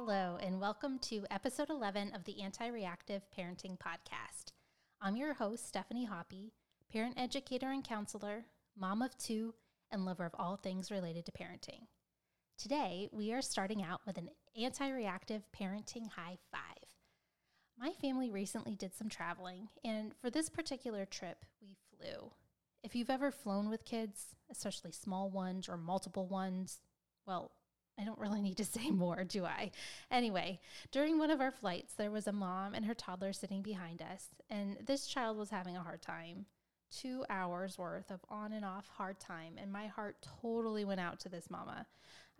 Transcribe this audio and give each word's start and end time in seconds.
Hello, 0.00 0.38
and 0.40 0.60
welcome 0.60 1.00
to 1.00 1.26
episode 1.28 1.70
11 1.70 2.14
of 2.14 2.22
the 2.22 2.40
Anti 2.40 2.68
Reactive 2.68 3.22
Parenting 3.36 3.76
Podcast. 3.76 4.52
I'm 5.02 5.16
your 5.16 5.34
host, 5.34 5.66
Stephanie 5.66 6.04
Hoppy, 6.04 6.52
parent 6.92 7.18
educator 7.18 7.72
and 7.72 7.82
counselor, 7.82 8.44
mom 8.78 9.02
of 9.02 9.18
two, 9.18 9.54
and 9.90 10.04
lover 10.04 10.24
of 10.24 10.36
all 10.38 10.54
things 10.54 10.92
related 10.92 11.26
to 11.26 11.32
parenting. 11.32 11.88
Today, 12.56 13.08
we 13.10 13.32
are 13.32 13.42
starting 13.42 13.82
out 13.82 14.00
with 14.06 14.18
an 14.18 14.30
anti 14.56 14.88
reactive 14.88 15.42
parenting 15.52 16.08
high 16.10 16.38
five. 16.52 16.94
My 17.76 17.90
family 18.00 18.30
recently 18.30 18.76
did 18.76 18.94
some 18.94 19.08
traveling, 19.08 19.66
and 19.84 20.12
for 20.22 20.30
this 20.30 20.48
particular 20.48 21.06
trip, 21.06 21.44
we 21.60 21.74
flew. 21.90 22.30
If 22.84 22.94
you've 22.94 23.10
ever 23.10 23.32
flown 23.32 23.68
with 23.68 23.84
kids, 23.84 24.26
especially 24.48 24.92
small 24.92 25.28
ones 25.28 25.68
or 25.68 25.76
multiple 25.76 26.28
ones, 26.28 26.78
well, 27.26 27.50
I 27.98 28.04
don't 28.04 28.18
really 28.18 28.40
need 28.40 28.56
to 28.58 28.64
say 28.78 28.90
more, 28.90 29.24
do 29.24 29.44
I? 29.44 29.70
Anyway, 30.10 30.60
during 30.92 31.18
one 31.18 31.30
of 31.30 31.40
our 31.40 31.50
flights, 31.50 31.94
there 31.94 32.10
was 32.10 32.26
a 32.26 32.32
mom 32.32 32.74
and 32.74 32.84
her 32.84 32.94
toddler 32.94 33.32
sitting 33.32 33.62
behind 33.62 34.02
us, 34.02 34.26
and 34.48 34.76
this 34.86 35.06
child 35.06 35.36
was 35.36 35.50
having 35.50 35.76
a 35.76 35.82
hard 35.82 36.02
time. 36.02 36.46
Two 36.90 37.24
hours 37.28 37.76
worth 37.76 38.10
of 38.10 38.20
on 38.30 38.52
and 38.52 38.64
off 38.64 38.88
hard 38.88 39.20
time, 39.20 39.54
and 39.58 39.70
my 39.70 39.88
heart 39.88 40.16
totally 40.40 40.84
went 40.84 41.00
out 41.00 41.20
to 41.20 41.28
this 41.28 41.50
mama. 41.50 41.86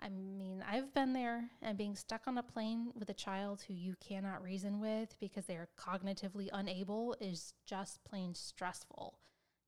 I 0.01 0.09
mean, 0.09 0.65
I've 0.67 0.95
been 0.95 1.13
there, 1.13 1.51
and 1.61 1.77
being 1.77 1.97
stuck 1.97 2.23
on 2.29 2.39
a 2.39 2.43
plane 2.43 2.93
with 2.95 3.11
a 3.11 3.15
child 3.15 3.63
who 3.67 3.75
you 3.75 3.97
cannot 4.01 4.43
reason 4.43 4.81
with 4.81 5.17
because 5.19 5.47
they 5.47 5.57
are 5.57 5.69
cognitively 5.79 6.49
unable 6.53 7.17
is 7.21 7.53
just 7.67 8.05
plain 8.05 8.35
stressful. 8.35 9.19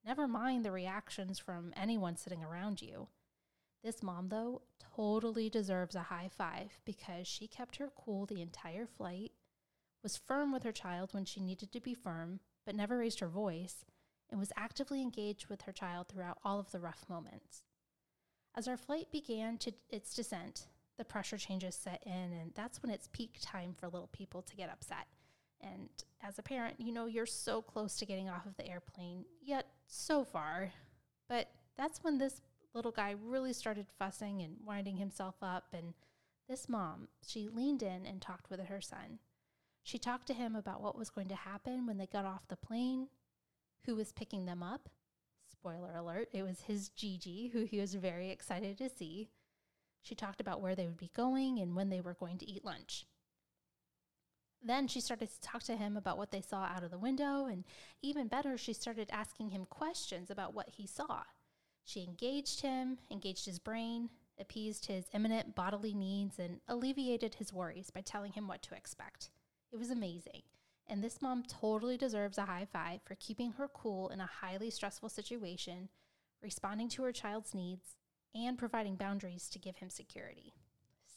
Never 0.07 0.29
mind 0.29 0.65
the 0.65 0.73
reactions 0.73 1.39
from 1.39 1.75
anyone 1.77 2.17
sitting 2.17 2.43
around 2.43 2.81
you. 2.81 3.09
This 3.83 4.03
mom, 4.03 4.29
though, 4.29 4.63
totally 5.01 5.49
deserves 5.49 5.95
a 5.95 6.01
high 6.01 6.29
five 6.29 6.79
because 6.85 7.27
she 7.27 7.47
kept 7.47 7.77
her 7.77 7.89
cool 8.05 8.27
the 8.27 8.43
entire 8.43 8.87
flight, 8.87 9.33
was 10.03 10.19
firm 10.19 10.53
with 10.53 10.63
her 10.63 10.73
child 10.73 11.15
when 11.15 11.25
she 11.25 11.41
needed 11.41 11.73
to 11.73 11.81
be 11.81 11.95
firm, 11.95 12.41
but 12.67 12.75
never 12.75 12.99
raised 12.99 13.21
her 13.21 13.29
voice, 13.29 13.87
and 14.29 14.39
was 14.39 14.53
actively 14.57 15.01
engaged 15.01 15.47
with 15.47 15.63
her 15.63 15.73
child 15.73 16.09
throughout 16.09 16.39
all 16.45 16.61
of 16.61 16.71
the 16.71 16.81
rough 16.81 17.07
moments. 17.09 17.65
As 18.55 18.69
our 18.69 18.77
flight 18.77 19.11
began 19.11 19.57
to 19.59 19.73
its 19.89 20.15
descent, 20.15 20.67
the 20.99 21.05
pressure 21.05 21.39
changes 21.39 21.75
set 21.75 22.03
in, 22.05 22.13
and 22.13 22.53
that's 22.55 22.83
when 22.83 22.93
it's 22.93 23.09
peak 23.11 23.39
time 23.41 23.75
for 23.75 23.89
little 23.89 24.11
people 24.13 24.43
to 24.43 24.57
get 24.57 24.71
upset. 24.71 25.07
And 25.63 25.89
as 26.23 26.39
a 26.39 26.43
parent, 26.43 26.75
you 26.79 26.93
know 26.93 27.07
you're 27.07 27.25
so 27.25 27.63
close 27.63 27.97
to 27.97 28.07
getting 28.07 28.29
off 28.29 28.45
of 28.45 28.57
the 28.59 28.69
airplane, 28.69 29.25
yet 29.41 29.67
so 29.87 30.25
far. 30.25 30.73
But 31.27 31.49
that's 31.77 32.05
when 32.05 32.19
this 32.19 32.43
little 32.75 32.93
guy 32.93 33.15
really 33.23 33.53
started 33.53 33.87
fussing 33.99 34.43
and 34.43 34.57
winding 34.65 34.97
himself 34.97 35.37
up. 35.43 35.69
And 35.73 35.95
this 36.49 36.69
mom, 36.69 37.09
she 37.27 37.49
leaned 37.49 37.83
in 37.83 38.07
and 38.07 38.21
talked 38.21 38.51
with 38.51 38.61
her 38.61 38.81
son. 38.81 39.19
She 39.83 39.99
talked 39.99 40.27
to 40.27 40.35
him 40.35 40.55
about 40.55 40.83
what 40.83 40.99
was 40.99 41.11
going 41.11 41.29
to 41.29 41.35
happen 41.35 41.87
when 41.87 41.97
they 41.97 42.07
got 42.07 42.25
off 42.25 42.49
the 42.49 42.57
plane, 42.57 43.09
who 43.87 43.97
was 43.97 44.13
picking 44.13 44.47
them 44.47 44.63
up. 44.63 44.89
Spoiler 45.51 45.97
alert, 45.97 46.29
it 46.33 46.43
was 46.43 46.63
his 46.63 46.91
Gigi, 46.91 47.49
who 47.49 47.65
he 47.65 47.81
was 47.81 47.95
very 47.95 48.31
excited 48.31 48.79
to 48.79 48.89
see. 48.89 49.31
She 50.03 50.15
talked 50.15 50.41
about 50.41 50.61
where 50.61 50.75
they 50.75 50.87
would 50.87 50.97
be 50.97 51.11
going 51.15 51.59
and 51.59 51.75
when 51.75 51.89
they 51.89 52.01
were 52.01 52.15
going 52.15 52.39
to 52.39 52.49
eat 52.49 52.65
lunch. 52.65 53.07
Then 54.63 54.89
she 54.89 55.01
started 55.01 55.31
to 55.31 55.41
talk 55.41 55.63
to 55.65 55.77
him 55.77 55.97
about 55.97 56.19
what 56.19 56.31
they 56.31 56.43
saw 56.43 56.65
out 56.65 56.83
of 56.83 56.91
the 56.91 56.99
window, 56.99 57.47
and 57.47 57.65
even 58.03 58.29
better, 58.29 58.59
she 58.59 58.75
started 58.75 59.09
asking 59.11 59.51
him 59.51 59.65
questions 59.65 60.31
about 60.31 60.55
what 60.55 60.69
he 60.71 60.87
saw. 60.87 61.23
She 61.91 62.05
engaged 62.05 62.61
him, 62.61 62.99
engaged 63.11 63.47
his 63.47 63.59
brain, 63.59 64.11
appeased 64.39 64.87
his 64.87 65.07
imminent 65.13 65.57
bodily 65.57 65.93
needs, 65.93 66.39
and 66.39 66.61
alleviated 66.69 67.35
his 67.35 67.53
worries 67.53 67.91
by 67.91 68.01
telling 68.01 68.31
him 68.31 68.47
what 68.47 68.63
to 68.63 68.77
expect. 68.77 69.31
It 69.73 69.77
was 69.77 69.91
amazing. 69.91 70.43
And 70.87 71.03
this 71.03 71.21
mom 71.21 71.43
totally 71.43 71.97
deserves 71.97 72.39
a 72.39 72.45
high 72.45 72.69
five 72.73 73.01
for 73.03 73.17
keeping 73.17 73.51
her 73.53 73.67
cool 73.67 74.09
in 74.11 74.21
a 74.21 74.31
highly 74.41 74.71
stressful 74.71 75.09
situation, 75.09 75.89
responding 76.41 76.89
to 76.91 77.03
her 77.03 77.11
child's 77.11 77.55
needs, 77.55 77.97
and 78.37 78.57
providing 78.57 78.95
boundaries 78.95 79.49
to 79.49 79.59
give 79.59 79.79
him 79.79 79.91
security. 79.91 80.55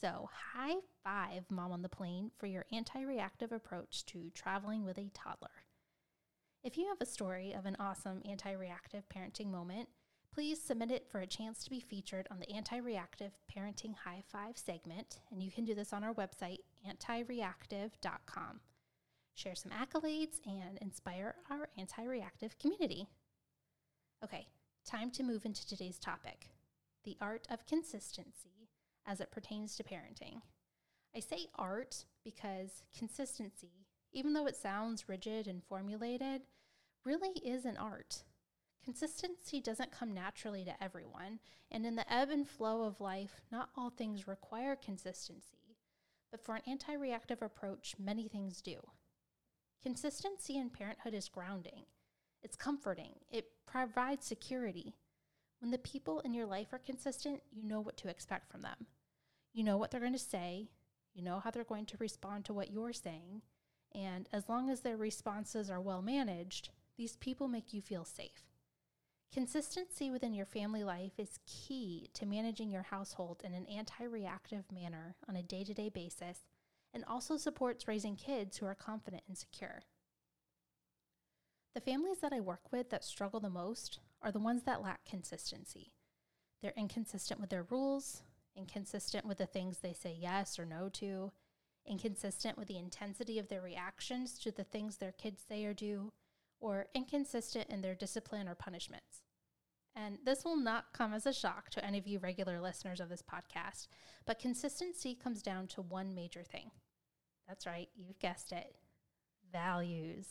So, 0.01 0.27
high 0.55 0.77
five, 1.03 1.51
mom 1.51 1.71
on 1.71 1.83
the 1.83 1.87
plane, 1.87 2.31
for 2.39 2.47
your 2.47 2.65
anti 2.71 3.03
reactive 3.03 3.51
approach 3.51 4.07
to 4.07 4.31
traveling 4.31 4.85
with 4.85 4.97
a 4.97 5.11
toddler. 5.13 5.67
If 6.63 6.79
you 6.79 6.87
have 6.87 6.97
a 6.99 7.05
story 7.05 7.53
of 7.53 7.67
an 7.67 7.77
awesome 7.79 8.23
anti 8.27 8.53
reactive 8.53 9.07
parenting 9.07 9.51
moment, 9.51 9.89
Please 10.33 10.59
submit 10.59 10.89
it 10.89 11.07
for 11.11 11.19
a 11.19 11.27
chance 11.27 11.63
to 11.63 11.69
be 11.69 11.79
featured 11.79 12.27
on 12.31 12.39
the 12.39 12.51
Anti 12.51 12.77
Reactive 12.77 13.33
Parenting 13.55 13.93
High 14.03 14.23
Five 14.27 14.57
segment, 14.57 15.19
and 15.31 15.43
you 15.43 15.51
can 15.51 15.63
do 15.63 15.75
this 15.75 15.93
on 15.93 16.03
our 16.03 16.13
website, 16.15 16.59
antireactive.com. 16.89 18.59
Share 19.35 19.53
some 19.53 19.71
accolades 19.71 20.39
and 20.47 20.79
inspire 20.81 21.35
our 21.51 21.69
anti 21.77 22.03
reactive 22.03 22.57
community. 22.57 23.07
Okay, 24.23 24.47
time 24.85 25.11
to 25.11 25.23
move 25.23 25.45
into 25.45 25.67
today's 25.67 25.99
topic 25.99 26.49
the 27.03 27.17
art 27.21 27.45
of 27.51 27.67
consistency 27.67 28.69
as 29.05 29.19
it 29.19 29.31
pertains 29.31 29.75
to 29.75 29.83
parenting. 29.83 30.41
I 31.15 31.19
say 31.19 31.47
art 31.55 32.05
because 32.23 32.81
consistency, 32.97 33.85
even 34.13 34.33
though 34.33 34.47
it 34.47 34.55
sounds 34.55 35.09
rigid 35.09 35.47
and 35.47 35.63
formulated, 35.63 36.41
really 37.05 37.33
is 37.43 37.65
an 37.65 37.77
art. 37.77 38.23
Consistency 38.83 39.61
doesn't 39.61 39.91
come 39.91 40.13
naturally 40.13 40.65
to 40.65 40.83
everyone, 40.83 41.39
and 41.71 41.85
in 41.85 41.95
the 41.95 42.13
ebb 42.13 42.29
and 42.29 42.45
flow 42.45 42.83
of 42.83 42.99
life, 42.99 43.41
not 43.49 43.69
all 43.77 43.89
things 43.89 44.27
require 44.27 44.75
consistency, 44.75 45.77
but 46.29 46.41
for 46.41 46.55
an 46.55 46.61
anti 46.67 46.93
reactive 46.93 47.41
approach, 47.41 47.95
many 47.97 48.27
things 48.27 48.61
do. 48.61 48.75
Consistency 49.81 50.57
in 50.57 50.69
parenthood 50.69 51.13
is 51.13 51.29
grounding, 51.29 51.85
it's 52.41 52.57
comforting, 52.57 53.15
it 53.31 53.51
provides 53.65 54.25
security. 54.25 54.95
When 55.59 55.71
the 55.71 55.77
people 55.77 56.19
in 56.19 56.33
your 56.33 56.45
life 56.45 56.73
are 56.73 56.79
consistent, 56.79 57.41
you 57.53 57.63
know 57.63 57.79
what 57.79 57.95
to 57.97 58.09
expect 58.09 58.51
from 58.51 58.63
them. 58.63 58.87
You 59.53 59.63
know 59.63 59.77
what 59.77 59.91
they're 59.91 60.01
going 60.01 60.11
to 60.11 60.19
say, 60.19 60.67
you 61.13 61.23
know 61.23 61.39
how 61.39 61.51
they're 61.51 61.63
going 61.63 61.85
to 61.85 61.97
respond 61.99 62.43
to 62.45 62.53
what 62.53 62.71
you're 62.71 62.91
saying, 62.91 63.43
and 63.95 64.27
as 64.33 64.49
long 64.49 64.69
as 64.69 64.81
their 64.81 64.97
responses 64.97 65.69
are 65.69 65.79
well 65.79 66.01
managed, 66.01 66.69
these 66.97 67.15
people 67.15 67.47
make 67.47 67.73
you 67.73 67.81
feel 67.81 68.03
safe. 68.03 68.52
Consistency 69.33 70.11
within 70.11 70.35
your 70.35 70.45
family 70.45 70.83
life 70.83 71.13
is 71.17 71.39
key 71.47 72.07
to 72.13 72.23
managing 72.23 72.69
your 72.69 72.83
household 72.83 73.41
in 73.43 73.55
an 73.55 73.65
anti 73.65 74.03
reactive 74.03 74.71
manner 74.71 75.15
on 75.27 75.35
a 75.35 75.41
day 75.41 75.63
to 75.63 75.73
day 75.73 75.89
basis 75.89 76.41
and 76.93 77.03
also 77.05 77.35
supports 77.35 77.87
raising 77.87 78.15
kids 78.15 78.57
who 78.57 78.67
are 78.67 78.75
confident 78.75 79.23
and 79.27 79.35
secure. 79.35 79.81
The 81.73 81.81
families 81.81 82.19
that 82.19 82.31
I 82.31 82.41
work 82.41 82.71
with 82.71 82.91
that 82.91 83.03
struggle 83.03 83.39
the 83.39 83.49
most 83.49 83.97
are 84.21 84.31
the 84.31 84.39
ones 84.39 84.63
that 84.63 84.83
lack 84.83 85.03
consistency. 85.03 85.93
They're 86.61 86.73
inconsistent 86.77 87.41
with 87.41 87.49
their 87.49 87.63
rules, 87.63 88.21
inconsistent 88.55 89.25
with 89.25 89.39
the 89.39 89.47
things 89.47 89.79
they 89.79 89.93
say 89.93 90.15
yes 90.15 90.59
or 90.59 90.65
no 90.65 90.89
to, 90.89 91.31
inconsistent 91.87 92.55
with 92.55 92.67
the 92.67 92.77
intensity 92.77 93.39
of 93.39 93.47
their 93.47 93.61
reactions 93.61 94.37
to 94.39 94.51
the 94.51 94.63
things 94.63 94.97
their 94.97 95.11
kids 95.11 95.41
say 95.49 95.65
or 95.65 95.73
do, 95.73 96.13
or 96.63 96.87
inconsistent 96.93 97.69
in 97.69 97.81
their 97.81 97.93
discipline 97.93 98.47
or 98.47 98.55
punishments. 98.55 99.22
And 99.95 100.17
this 100.25 100.43
will 100.43 100.57
not 100.57 100.93
come 100.93 101.13
as 101.13 101.25
a 101.25 101.33
shock 101.33 101.69
to 101.71 101.85
any 101.85 101.99
of 101.99 102.07
you 102.07 102.19
regular 102.19 102.59
listeners 102.59 102.99
of 102.99 103.09
this 103.09 103.21
podcast, 103.21 103.87
but 104.25 104.39
consistency 104.39 105.13
comes 105.13 105.43
down 105.43 105.67
to 105.67 105.81
one 105.81 106.15
major 106.15 106.43
thing. 106.43 106.71
That's 107.47 107.67
right, 107.67 107.89
you've 107.95 108.19
guessed 108.19 108.51
it 108.51 108.75
values. 109.51 110.27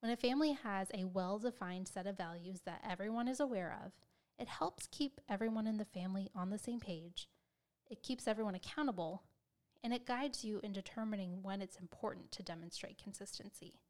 When 0.00 0.12
a 0.12 0.16
family 0.16 0.52
has 0.52 0.88
a 0.92 1.04
well 1.04 1.38
defined 1.38 1.88
set 1.88 2.06
of 2.06 2.16
values 2.16 2.60
that 2.66 2.84
everyone 2.88 3.28
is 3.28 3.40
aware 3.40 3.76
of, 3.84 3.92
it 4.38 4.48
helps 4.48 4.88
keep 4.90 5.20
everyone 5.28 5.66
in 5.66 5.78
the 5.78 5.84
family 5.84 6.28
on 6.34 6.50
the 6.50 6.58
same 6.58 6.80
page. 6.80 7.28
It 7.90 8.02
keeps 8.02 8.28
everyone 8.28 8.54
accountable, 8.54 9.22
and 9.82 9.92
it 9.92 10.06
guides 10.06 10.44
you 10.44 10.60
in 10.62 10.72
determining 10.72 11.42
when 11.42 11.62
it's 11.62 11.76
important 11.76 12.30
to 12.32 12.42
demonstrate 12.42 13.02
consistency. 13.02 13.80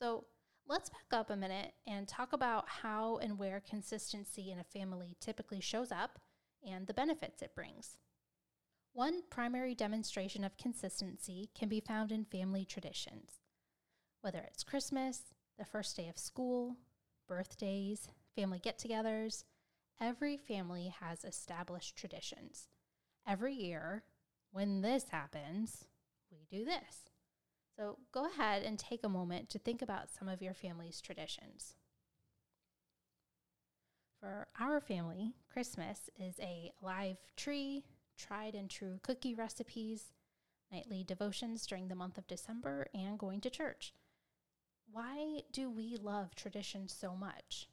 So, 0.00 0.26
Let's 0.70 0.90
back 0.90 1.18
up 1.18 1.30
a 1.30 1.36
minute 1.36 1.72
and 1.86 2.06
talk 2.06 2.34
about 2.34 2.68
how 2.68 3.16
and 3.22 3.38
where 3.38 3.62
consistency 3.66 4.50
in 4.50 4.58
a 4.58 4.64
family 4.64 5.16
typically 5.18 5.62
shows 5.62 5.90
up 5.90 6.18
and 6.62 6.86
the 6.86 6.92
benefits 6.92 7.40
it 7.40 7.54
brings. 7.54 7.96
One 8.92 9.22
primary 9.30 9.74
demonstration 9.74 10.44
of 10.44 10.58
consistency 10.58 11.48
can 11.58 11.70
be 11.70 11.80
found 11.80 12.12
in 12.12 12.26
family 12.26 12.66
traditions. 12.66 13.40
Whether 14.20 14.40
it's 14.40 14.62
Christmas, 14.62 15.32
the 15.58 15.64
first 15.64 15.96
day 15.96 16.10
of 16.10 16.18
school, 16.18 16.76
birthdays, 17.26 18.08
family 18.36 18.58
get 18.58 18.78
togethers, 18.78 19.44
every 19.98 20.36
family 20.36 20.92
has 21.00 21.24
established 21.24 21.96
traditions. 21.96 22.68
Every 23.26 23.54
year, 23.54 24.04
when 24.52 24.82
this 24.82 25.08
happens, 25.08 25.86
we 26.30 26.46
do 26.50 26.66
this. 26.66 27.08
So 27.78 27.96
go 28.10 28.26
ahead 28.26 28.64
and 28.64 28.76
take 28.76 29.04
a 29.04 29.08
moment 29.08 29.50
to 29.50 29.58
think 29.58 29.82
about 29.82 30.10
some 30.10 30.28
of 30.28 30.42
your 30.42 30.52
family's 30.52 31.00
traditions. 31.00 31.74
For 34.18 34.48
our 34.58 34.80
family, 34.80 35.34
Christmas 35.52 36.10
is 36.18 36.34
a 36.40 36.72
live 36.82 37.18
tree, 37.36 37.84
tried 38.18 38.56
and 38.56 38.68
true 38.68 38.98
cookie 39.04 39.34
recipes, 39.34 40.06
nightly 40.72 41.04
devotions 41.04 41.68
during 41.68 41.86
the 41.86 41.94
month 41.94 42.18
of 42.18 42.26
December, 42.26 42.88
and 42.92 43.16
going 43.16 43.40
to 43.42 43.50
church. 43.50 43.94
Why 44.90 45.42
do 45.52 45.70
we 45.70 45.96
love 46.02 46.34
traditions 46.34 46.92
so 46.92 47.14
much? 47.14 47.68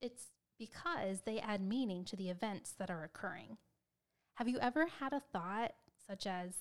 It's 0.00 0.28
because 0.60 1.22
they 1.22 1.40
add 1.40 1.60
meaning 1.60 2.04
to 2.04 2.14
the 2.14 2.30
events 2.30 2.72
that 2.78 2.90
are 2.90 3.02
occurring. 3.02 3.56
Have 4.34 4.46
you 4.46 4.60
ever 4.60 4.86
had 5.00 5.12
a 5.12 5.22
thought 5.32 5.72
such 6.06 6.24
as, 6.24 6.52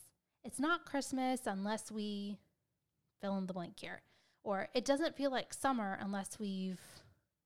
it's 0.44 0.60
not 0.60 0.86
Christmas 0.86 1.42
unless 1.46 1.92
we 1.92 2.40
fill 3.22 3.38
in 3.38 3.48
the 3.48 3.54
blank 3.54 3.80
here, 3.80 4.02
or 4.44 4.70
it 4.74 4.86
doesn't 4.86 5.16
feel 5.16 5.32
like 5.32 5.54
summer 5.54 5.98
unless 6.02 6.40
we've 6.40 6.82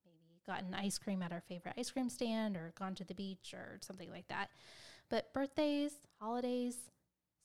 maybe 0.05 0.41
gotten 0.45 0.73
ice 0.73 0.97
cream 0.97 1.21
at 1.21 1.31
our 1.31 1.41
favorite 1.41 1.75
ice 1.77 1.91
cream 1.91 2.09
stand 2.09 2.55
or 2.55 2.73
gone 2.77 2.95
to 2.95 3.03
the 3.03 3.15
beach 3.15 3.53
or 3.53 3.79
something 3.81 4.09
like 4.09 4.27
that. 4.27 4.49
But 5.09 5.33
birthdays, 5.33 5.93
holidays, 6.19 6.77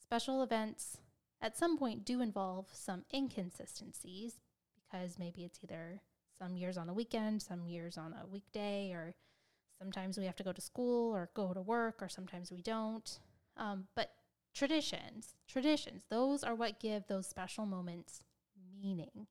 special 0.01 0.41
events 0.41 0.97
at 1.41 1.57
some 1.57 1.77
point 1.77 2.05
do 2.05 2.21
involve 2.21 2.67
some 2.71 3.05
inconsistencies 3.13 4.39
because 4.75 5.19
maybe 5.19 5.43
it's 5.43 5.59
either 5.63 6.01
some 6.37 6.55
years 6.55 6.77
on 6.77 6.89
a 6.89 6.93
weekend, 6.93 7.41
some 7.41 7.65
years 7.65 7.97
on 7.97 8.13
a 8.13 8.27
weekday, 8.27 8.91
or 8.91 9.13
sometimes 9.77 10.17
we 10.17 10.25
have 10.25 10.35
to 10.37 10.43
go 10.43 10.51
to 10.51 10.61
school 10.61 11.13
or 11.13 11.29
go 11.33 11.53
to 11.53 11.61
work, 11.61 12.01
or 12.01 12.09
sometimes 12.09 12.51
we 12.51 12.61
don't. 12.61 13.19
Um, 13.57 13.87
but 13.95 14.11
traditions, 14.53 15.35
traditions, 15.47 16.03
those 16.09 16.43
are 16.43 16.55
what 16.55 16.79
give 16.79 17.07
those 17.07 17.27
special 17.27 17.65
moments 17.65 18.21
meaning. 18.81 19.27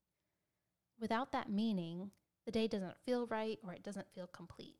Without 1.01 1.33
that 1.33 1.51
meaning, 1.51 2.11
the 2.45 2.53
day 2.53 2.67
doesn't 2.67 2.97
feel 3.05 3.27
right 3.27 3.59
or 3.65 3.73
it 3.73 3.83
doesn't 3.83 4.13
feel 4.15 4.27
complete. 4.27 4.77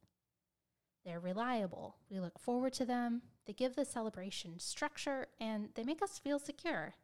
They're 1.05 1.21
reliable. 1.21 1.97
We 2.11 2.21
look 2.21 2.39
forward 2.39 2.73
to 2.75 2.85
them. 2.85 3.23
They 3.47 3.53
give 3.53 3.77
the 3.77 3.85
celebration 3.85 4.59
structure 4.59 5.29
and 5.41 5.69
they 5.75 5.85
make 5.85 6.03
us 6.03 6.19
feel 6.19 6.39
secure. 6.39 6.95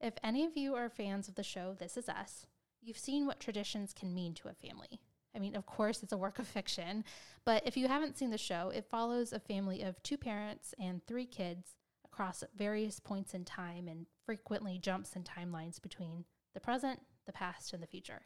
If 0.00 0.14
any 0.22 0.44
of 0.44 0.56
you 0.56 0.74
are 0.74 0.88
fans 0.88 1.28
of 1.28 1.34
the 1.34 1.42
show 1.42 1.74
This 1.78 1.96
Is 1.96 2.08
Us, 2.08 2.46
you've 2.82 2.98
seen 2.98 3.26
what 3.26 3.40
traditions 3.40 3.92
can 3.92 4.14
mean 4.14 4.34
to 4.34 4.48
a 4.48 4.54
family. 4.54 5.00
I 5.34 5.38
mean, 5.38 5.56
of 5.56 5.66
course, 5.66 6.02
it's 6.02 6.12
a 6.12 6.18
work 6.18 6.38
of 6.38 6.46
fiction, 6.46 7.04
but 7.44 7.62
if 7.66 7.76
you 7.76 7.88
haven't 7.88 8.16
seen 8.16 8.30
the 8.30 8.38
show, 8.38 8.70
it 8.74 8.86
follows 8.88 9.32
a 9.32 9.40
family 9.40 9.82
of 9.82 10.02
two 10.02 10.16
parents 10.16 10.74
and 10.78 11.04
three 11.06 11.26
kids 11.26 11.70
across 12.14 12.44
various 12.56 13.00
points 13.00 13.34
in 13.34 13.44
time 13.44 13.88
and 13.88 14.06
frequently 14.24 14.78
jumps 14.78 15.16
in 15.16 15.24
timelines 15.24 15.82
between 15.82 16.24
the 16.54 16.60
present, 16.60 17.00
the 17.26 17.32
past, 17.32 17.72
and 17.72 17.82
the 17.82 17.88
future. 17.88 18.22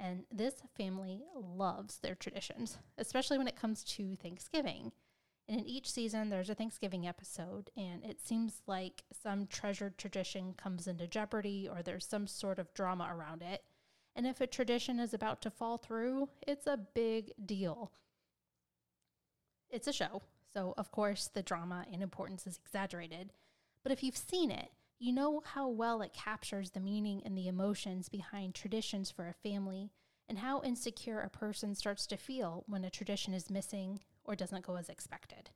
And 0.00 0.24
this 0.32 0.54
family 0.76 1.22
loves 1.34 1.98
their 1.98 2.16
traditions, 2.16 2.78
especially 2.98 3.38
when 3.38 3.46
it 3.46 3.60
comes 3.60 3.84
to 3.84 4.16
Thanksgiving. 4.16 4.90
And 5.48 5.60
in 5.60 5.66
each 5.66 5.90
season, 5.90 6.28
there's 6.28 6.50
a 6.50 6.54
Thanksgiving 6.54 7.06
episode, 7.06 7.70
and 7.76 8.04
it 8.04 8.20
seems 8.20 8.62
like 8.66 9.04
some 9.12 9.46
treasured 9.46 9.96
tradition 9.96 10.54
comes 10.54 10.88
into 10.88 11.06
jeopardy 11.06 11.68
or 11.70 11.82
there's 11.82 12.06
some 12.06 12.26
sort 12.26 12.58
of 12.58 12.74
drama 12.74 13.08
around 13.12 13.42
it. 13.42 13.62
And 14.16 14.26
if 14.26 14.40
a 14.40 14.46
tradition 14.46 14.98
is 14.98 15.14
about 15.14 15.40
to 15.42 15.50
fall 15.50 15.78
through, 15.78 16.28
it's 16.46 16.66
a 16.66 16.80
big 16.94 17.32
deal. 17.46 17.92
It's 19.70 19.86
a 19.86 19.92
show, 19.92 20.22
so 20.58 20.74
of 20.76 20.90
course 20.90 21.30
the 21.32 21.42
drama 21.42 21.86
and 21.92 22.02
importance 22.02 22.44
is 22.44 22.58
exaggerated. 22.64 23.30
But 23.84 23.92
if 23.92 24.02
you've 24.02 24.16
seen 24.16 24.50
it, 24.50 24.72
you 24.98 25.12
know 25.12 25.40
how 25.44 25.68
well 25.68 26.02
it 26.02 26.12
captures 26.12 26.70
the 26.70 26.80
meaning 26.80 27.22
and 27.24 27.38
the 27.38 27.46
emotions 27.46 28.08
behind 28.08 28.56
traditions 28.56 29.08
for 29.08 29.28
a 29.28 29.48
family 29.48 29.92
and 30.28 30.38
how 30.38 30.60
insecure 30.62 31.20
a 31.20 31.30
person 31.30 31.76
starts 31.76 32.08
to 32.08 32.16
feel 32.16 32.64
when 32.66 32.84
a 32.84 32.90
tradition 32.90 33.34
is 33.34 33.50
missing 33.50 34.00
or 34.24 34.34
doesn't 34.34 34.66
go 34.66 34.74
as 34.74 34.88
expected. 34.88 35.50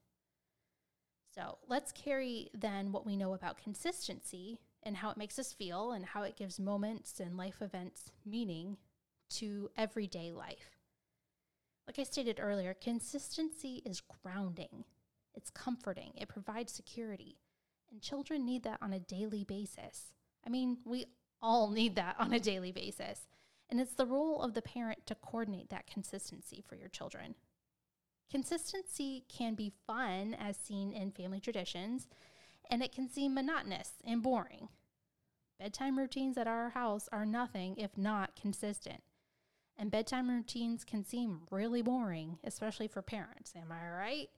So 1.34 1.58
let's 1.66 1.90
carry 1.90 2.50
then 2.54 2.92
what 2.92 3.04
we 3.04 3.16
know 3.16 3.34
about 3.34 3.60
consistency 3.60 4.60
and 4.84 4.96
how 4.96 5.10
it 5.10 5.16
makes 5.16 5.36
us 5.36 5.52
feel 5.52 5.90
and 5.90 6.04
how 6.04 6.22
it 6.22 6.36
gives 6.36 6.60
moments 6.60 7.18
and 7.18 7.36
life 7.36 7.60
events 7.60 8.12
meaning 8.24 8.76
to 9.30 9.68
everyday 9.76 10.30
life. 10.30 10.81
Like 11.86 11.98
I 11.98 12.04
stated 12.04 12.38
earlier, 12.40 12.74
consistency 12.74 13.82
is 13.84 14.02
grounding, 14.22 14.84
it's 15.34 15.50
comforting, 15.50 16.12
it 16.16 16.28
provides 16.28 16.72
security. 16.72 17.38
And 17.90 18.00
children 18.00 18.46
need 18.46 18.62
that 18.62 18.78
on 18.80 18.92
a 18.92 19.00
daily 19.00 19.44
basis. 19.44 20.12
I 20.46 20.50
mean, 20.50 20.78
we 20.84 21.06
all 21.42 21.70
need 21.70 21.96
that 21.96 22.16
on 22.18 22.32
a 22.32 22.40
daily 22.40 22.72
basis. 22.72 23.26
And 23.68 23.80
it's 23.80 23.94
the 23.94 24.06
role 24.06 24.42
of 24.42 24.54
the 24.54 24.62
parent 24.62 25.06
to 25.06 25.14
coordinate 25.14 25.70
that 25.70 25.86
consistency 25.86 26.62
for 26.66 26.76
your 26.76 26.88
children. 26.88 27.34
Consistency 28.30 29.24
can 29.28 29.54
be 29.54 29.72
fun, 29.86 30.34
as 30.34 30.56
seen 30.56 30.92
in 30.92 31.10
family 31.10 31.40
traditions, 31.40 32.08
and 32.70 32.82
it 32.82 32.92
can 32.92 33.08
seem 33.08 33.34
monotonous 33.34 33.92
and 34.04 34.22
boring. 34.22 34.68
Bedtime 35.58 35.98
routines 35.98 36.38
at 36.38 36.46
our 36.46 36.70
house 36.70 37.08
are 37.12 37.26
nothing 37.26 37.76
if 37.76 37.96
not 37.96 38.34
consistent. 38.34 39.02
And 39.78 39.90
bedtime 39.90 40.30
routines 40.30 40.84
can 40.84 41.04
seem 41.04 41.40
really 41.50 41.82
boring, 41.82 42.38
especially 42.44 42.88
for 42.88 43.02
parents. 43.02 43.52
Am 43.56 43.72
I 43.72 43.88
right? 43.88 44.28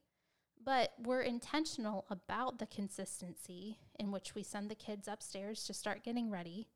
But 0.65 0.93
we're 0.99 1.23
intentional 1.23 2.07
about 2.09 2.59
the 2.59 2.67
consistency 2.67 3.79
in 3.99 4.11
which 4.11 4.35
we 4.35 4.43
send 4.43 4.71
the 4.71 4.75
kids 4.75 5.09
upstairs 5.09 5.65
to 5.65 5.75
start 5.75 6.05
getting 6.05 6.31
ready. 6.31 6.69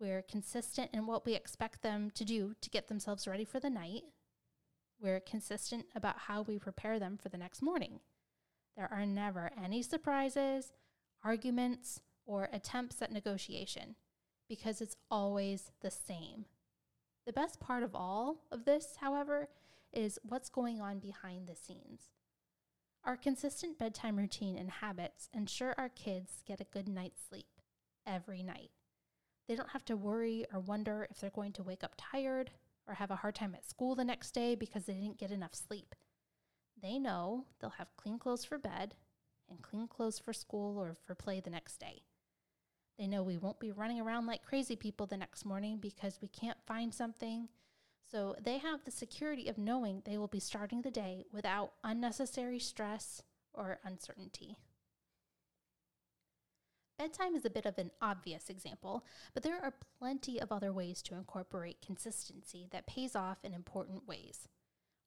We're 0.00 0.22
consistent 0.22 0.90
in 0.92 1.06
what 1.06 1.26
we 1.26 1.34
expect 1.34 1.82
them 1.82 2.10
to 2.14 2.24
do 2.24 2.54
to 2.60 2.70
get 2.70 2.86
themselves 2.86 3.26
ready 3.26 3.44
for 3.44 3.58
the 3.58 3.70
night. 3.70 4.02
We're 5.00 5.20
consistent 5.20 5.86
about 5.96 6.18
how 6.18 6.42
we 6.42 6.58
prepare 6.58 6.98
them 6.98 7.18
for 7.20 7.28
the 7.28 7.38
next 7.38 7.62
morning. 7.62 8.00
There 8.76 8.88
are 8.92 9.06
never 9.06 9.50
any 9.60 9.82
surprises, 9.82 10.72
arguments, 11.24 12.00
or 12.26 12.48
attempts 12.52 13.02
at 13.02 13.10
negotiation 13.10 13.96
because 14.48 14.80
it's 14.80 14.96
always 15.10 15.72
the 15.80 15.90
same. 15.90 16.44
The 17.28 17.34
best 17.34 17.60
part 17.60 17.82
of 17.82 17.94
all 17.94 18.46
of 18.50 18.64
this, 18.64 18.96
however, 19.02 19.50
is 19.92 20.18
what's 20.22 20.48
going 20.48 20.80
on 20.80 20.98
behind 20.98 21.46
the 21.46 21.54
scenes. 21.54 22.08
Our 23.04 23.18
consistent 23.18 23.78
bedtime 23.78 24.16
routine 24.16 24.56
and 24.56 24.70
habits 24.70 25.28
ensure 25.34 25.74
our 25.76 25.90
kids 25.90 26.42
get 26.46 26.62
a 26.62 26.72
good 26.72 26.88
night's 26.88 27.20
sleep 27.28 27.60
every 28.06 28.42
night. 28.42 28.70
They 29.46 29.56
don't 29.56 29.68
have 29.68 29.84
to 29.84 29.96
worry 29.98 30.46
or 30.54 30.60
wonder 30.60 31.06
if 31.10 31.20
they're 31.20 31.28
going 31.28 31.52
to 31.52 31.62
wake 31.62 31.84
up 31.84 31.96
tired 31.98 32.50
or 32.86 32.94
have 32.94 33.10
a 33.10 33.16
hard 33.16 33.34
time 33.34 33.54
at 33.54 33.68
school 33.68 33.94
the 33.94 34.04
next 34.04 34.30
day 34.30 34.54
because 34.54 34.86
they 34.86 34.94
didn't 34.94 35.18
get 35.18 35.30
enough 35.30 35.54
sleep. 35.54 35.94
They 36.80 36.98
know 36.98 37.44
they'll 37.60 37.68
have 37.76 37.94
clean 37.98 38.18
clothes 38.18 38.46
for 38.46 38.56
bed 38.56 38.94
and 39.50 39.60
clean 39.60 39.86
clothes 39.86 40.18
for 40.18 40.32
school 40.32 40.78
or 40.78 40.96
for 41.04 41.14
play 41.14 41.40
the 41.40 41.50
next 41.50 41.76
day. 41.76 42.04
They 42.98 43.06
know 43.06 43.22
we 43.22 43.38
won't 43.38 43.60
be 43.60 43.70
running 43.70 44.00
around 44.00 44.26
like 44.26 44.44
crazy 44.44 44.74
people 44.74 45.06
the 45.06 45.16
next 45.16 45.44
morning 45.44 45.78
because 45.78 46.18
we 46.20 46.28
can't 46.28 46.58
find 46.66 46.92
something. 46.92 47.48
So 48.10 48.34
they 48.42 48.58
have 48.58 48.84
the 48.84 48.90
security 48.90 49.48
of 49.48 49.58
knowing 49.58 50.02
they 50.04 50.18
will 50.18 50.28
be 50.28 50.40
starting 50.40 50.82
the 50.82 50.90
day 50.90 51.26
without 51.32 51.72
unnecessary 51.84 52.58
stress 52.58 53.22
or 53.52 53.78
uncertainty. 53.84 54.56
Bedtime 56.98 57.36
is 57.36 57.44
a 57.44 57.50
bit 57.50 57.64
of 57.64 57.78
an 57.78 57.92
obvious 58.02 58.50
example, 58.50 59.04
but 59.32 59.44
there 59.44 59.62
are 59.62 59.74
plenty 60.00 60.40
of 60.40 60.50
other 60.50 60.72
ways 60.72 61.00
to 61.02 61.14
incorporate 61.14 61.80
consistency 61.80 62.66
that 62.72 62.88
pays 62.88 63.14
off 63.14 63.38
in 63.44 63.54
important 63.54 64.08
ways. 64.08 64.48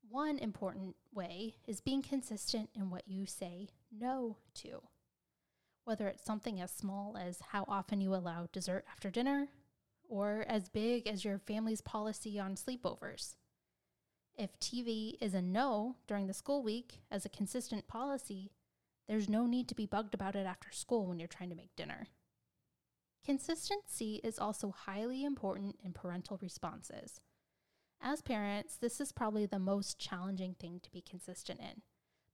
One 0.10 0.38
important 0.38 0.95
way 1.13 1.55
is 1.67 1.81
being 1.81 2.01
consistent 2.01 2.69
in 2.74 2.89
what 2.89 3.07
you 3.07 3.25
say 3.25 3.67
no 3.91 4.38
to. 4.55 4.83
Whether 5.84 6.08
it's 6.08 6.24
something 6.24 6.62
as 6.62 6.72
small 6.72 7.18
as 7.18 7.40
how 7.52 7.66
often 7.68 8.02
you 8.02 8.14
allow 8.14 8.48
dessert 8.52 8.86
after 8.92 9.10
dinner, 9.10 9.50
or 10.08 10.46
as 10.48 10.70
big 10.70 11.08
as 11.08 11.26
your 11.26 11.40
family's 11.40 11.82
policy 11.82 12.40
on 12.40 12.56
sleepovers. 12.56 13.36
If 14.36 14.60
TV 14.60 15.16
is 15.22 15.34
a 15.34 15.42
no 15.42 15.96
during 16.08 16.28
the 16.28 16.34
school 16.34 16.64
week 16.64 17.00
as 17.10 17.26
a 17.26 17.30
consistent 17.30 17.88
policy, 17.88 18.52
there's 19.08 19.30
no 19.30 19.46
need 19.46 19.68
to 19.70 19.76
be 19.76 19.86
bugged 19.86 20.14
about 20.14 20.36
it 20.36 20.46
after 20.46 20.72
school 20.72 21.08
when 21.08 21.20
you're 21.20 21.28
trying 21.28 21.50
to 21.50 21.56
make 21.56 21.76
dinner. 21.76 22.08
Consistency 23.26 24.20
is 24.24 24.40
also 24.40 24.72
highly 24.72 25.24
important 25.24 25.78
in 25.84 25.94
parental 25.94 26.40
responses. 26.42 27.22
As 28.02 28.22
parents, 28.22 28.78
this 28.78 29.00
is 29.00 29.12
probably 29.12 29.46
the 29.46 29.60
most 29.60 30.00
challenging 30.00 30.56
thing 30.56 30.80
to 30.82 30.92
be 30.92 31.02
consistent 31.02 31.60
in. 31.60 31.84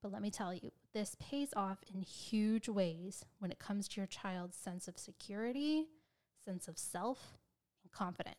But 0.02 0.12
let 0.12 0.22
me 0.22 0.30
tell 0.30 0.54
you, 0.54 0.72
this 0.94 1.16
pays 1.20 1.54
off 1.56 1.80
in 1.94 2.02
huge 2.02 2.70
ways 2.70 3.26
when 3.40 3.52
it 3.52 3.60
comes 3.60 3.88
to 3.88 4.00
your 4.00 4.08
child's 4.08 4.58
sense 4.58 4.88
of 4.88 4.98
security, 4.98 5.88
sense 6.46 6.68
of 6.68 6.78
self, 6.78 7.38
and 7.84 7.92
confidence. 7.92 8.36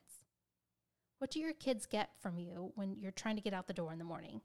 What 1.18 1.32
do 1.32 1.40
your 1.40 1.52
kids 1.52 1.86
get 1.86 2.10
from 2.20 2.38
you 2.38 2.72
when 2.76 2.96
you're 2.96 3.10
trying 3.10 3.36
to 3.36 3.42
get 3.42 3.52
out 3.52 3.66
the 3.66 3.72
door 3.72 3.92
in 3.92 3.98
the 3.98 4.04
morning? 4.04 4.40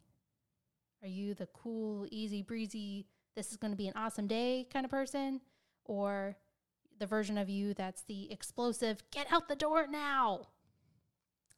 Are 1.03 1.08
you 1.08 1.34
the 1.34 1.48
cool, 1.48 2.08
easy 2.10 2.41
breezy, 2.41 3.05
this 3.36 3.51
is 3.51 3.58
going 3.58 3.72
to 3.72 3.77
be 3.77 3.88
an 3.88 3.96
awesome 3.96 4.25
day 4.25 4.67
kind 4.72 4.86
of 4.86 4.91
person, 4.91 5.41
or 5.86 6.36
the 7.00 7.05
version 7.05 7.38
of 7.38 7.50
you 7.50 7.74
that's 7.74 8.03
the 8.03 8.32
explosive, 8.32 9.03
get 9.12 9.32
out 9.32 9.48
the 9.48 9.55
door 9.55 9.86
now. 9.88 10.48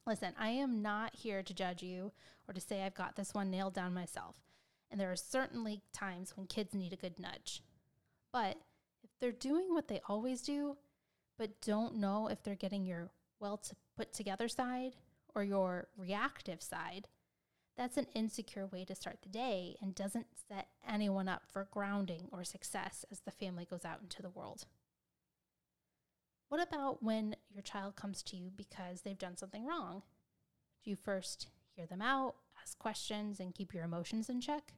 Listen, 0.06 0.34
I 0.38 0.48
am 0.48 0.82
not 0.82 1.14
here 1.14 1.42
to 1.42 1.54
judge 1.54 1.82
you 1.82 2.12
or 2.48 2.54
to 2.54 2.60
say 2.60 2.82
I've 2.82 2.94
got 2.94 3.16
this 3.16 3.34
one 3.34 3.50
nailed 3.50 3.74
down 3.74 3.92
myself. 3.92 4.36
And 4.96 5.00
there 5.02 5.12
are 5.12 5.16
certainly 5.16 5.82
times 5.92 6.38
when 6.38 6.46
kids 6.46 6.72
need 6.72 6.94
a 6.94 6.96
good 6.96 7.20
nudge. 7.20 7.62
But 8.32 8.56
if 9.04 9.10
they're 9.20 9.30
doing 9.30 9.74
what 9.74 9.88
they 9.88 10.00
always 10.08 10.40
do, 10.40 10.78
but 11.36 11.60
don't 11.60 11.96
know 11.96 12.28
if 12.28 12.42
they're 12.42 12.54
getting 12.54 12.86
your 12.86 13.10
well 13.38 13.58
to 13.58 13.76
put 13.94 14.14
together 14.14 14.48
side 14.48 14.96
or 15.34 15.44
your 15.44 15.88
reactive 15.98 16.62
side, 16.62 17.08
that's 17.76 17.98
an 17.98 18.06
insecure 18.14 18.64
way 18.64 18.86
to 18.86 18.94
start 18.94 19.18
the 19.22 19.28
day 19.28 19.76
and 19.82 19.94
doesn't 19.94 20.28
set 20.48 20.68
anyone 20.88 21.28
up 21.28 21.42
for 21.52 21.68
grounding 21.70 22.28
or 22.32 22.42
success 22.42 23.04
as 23.12 23.20
the 23.20 23.30
family 23.30 23.66
goes 23.66 23.84
out 23.84 24.00
into 24.00 24.22
the 24.22 24.30
world. 24.30 24.64
What 26.48 26.66
about 26.66 27.02
when 27.02 27.36
your 27.50 27.60
child 27.60 27.96
comes 27.96 28.22
to 28.22 28.36
you 28.38 28.50
because 28.56 29.02
they've 29.02 29.18
done 29.18 29.36
something 29.36 29.66
wrong? 29.66 30.04
Do 30.82 30.88
you 30.88 30.96
first 30.96 31.48
hear 31.74 31.84
them 31.84 32.00
out, 32.00 32.36
ask 32.58 32.78
questions, 32.78 33.40
and 33.40 33.54
keep 33.54 33.74
your 33.74 33.84
emotions 33.84 34.30
in 34.30 34.40
check? 34.40 34.72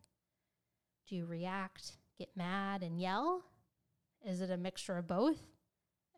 Do 1.09 1.17
you 1.17 1.25
react, 1.25 1.93
get 2.19 2.37
mad, 2.37 2.83
and 2.83 3.01
yell? 3.01 3.43
Is 4.27 4.43
it 4.43 4.51
a 4.51 4.59
mixture 4.59 4.99
of 4.99 5.07
both? 5.07 5.39